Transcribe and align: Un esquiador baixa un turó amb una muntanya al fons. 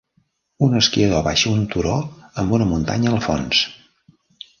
Un 0.67 0.71
esquiador 0.77 1.19
baixa 1.27 1.51
un 1.57 1.61
turó 1.75 1.93
amb 2.45 2.55
una 2.59 2.67
muntanya 2.71 3.13
al 3.13 3.21
fons. 3.27 3.61